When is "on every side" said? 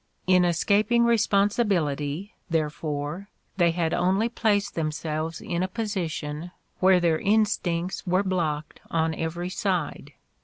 8.89-10.13